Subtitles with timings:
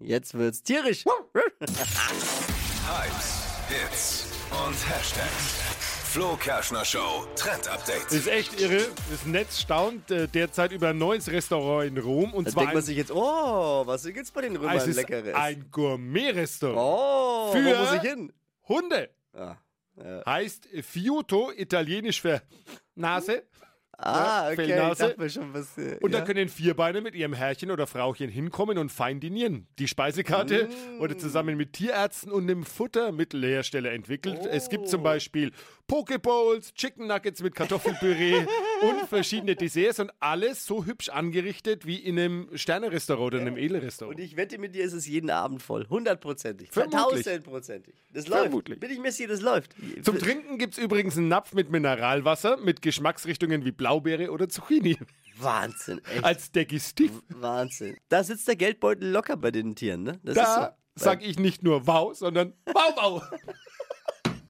[0.00, 1.04] Jetzt wird's tierisch.
[1.04, 1.72] Hypes,
[3.68, 5.54] Hits und Hashtags.
[6.10, 8.10] Flo Kerschner Show Trend Update.
[8.12, 8.86] Ist echt irre.
[9.10, 12.32] Das Netz staunt äh, derzeit über ein neues Restaurant in Rom.
[12.32, 14.86] Und Da zwar denkt man ein, sich jetzt, oh, was gibt's bei den Römern es
[14.86, 15.34] ist Leckeres?
[15.34, 16.78] ein Gourmet-Restaurant.
[16.80, 18.32] oh, Für- wo muss ich hin?
[18.68, 19.10] Hunde.
[19.34, 19.56] Ah,
[20.26, 22.40] Heißt Fiuto, italienisch für
[22.94, 23.42] Nase.
[23.98, 25.14] Ah okay, ich Fellnase.
[25.18, 25.76] mir schon, was...
[25.76, 26.20] Äh, Und ja.
[26.20, 29.66] da können Vierbeiner mit ihrem Herrchen oder Frauchen hinkommen und fein dinieren.
[29.78, 31.00] Die Speisekarte Mm.
[31.00, 34.46] wurde zusammen mit Tierärzten und einem Futtermittelhersteller entwickelt.
[34.46, 34.88] Es gibt Oh.
[34.88, 35.52] zum Beispiel
[35.86, 38.34] Pokeballs, Chicken Nuggets mit Kartoffelpüree
[38.82, 43.60] und verschiedene Desserts und alles so hübsch angerichtet wie in einem Sternerestaurant oder einem Und
[43.60, 44.18] Edelrestaurant.
[44.20, 45.86] ich wette mit dir, ist es jeden Abend voll.
[45.88, 46.70] Hundertprozentig.
[46.72, 47.24] Vermutlich.
[47.24, 47.94] Tausendprozentig.
[48.12, 48.78] Das Vermutlich.
[48.80, 48.80] läuft.
[48.96, 49.74] Bin ich sicher, das läuft.
[50.02, 54.98] Zum Trinken gibt es übrigens einen Napf mit Mineralwasser mit Geschmacksrichtungen wie Blaubeere oder Zucchini.
[55.36, 56.24] Wahnsinn, echt.
[56.24, 57.12] Als Digestiv.
[57.28, 57.96] Wahnsinn.
[58.08, 60.20] Da sitzt der Geldbeutel locker bei den Tieren, ne?
[60.24, 61.04] Das Da so.
[61.04, 63.22] sag ich nicht nur wow, sondern wow, wow.